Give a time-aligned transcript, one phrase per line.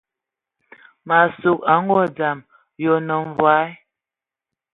[1.07, 2.37] Ma sug a ngɔ dzam,
[2.81, 3.67] yi onə mvɔí?